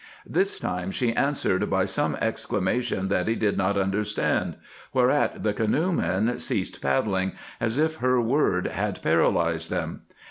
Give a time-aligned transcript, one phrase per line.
[0.27, 4.55] This time she answered by some exclamation that he did not understand,
[4.95, 10.01] whereat the canoemen ceased paddling, as if her word had paralyzed them.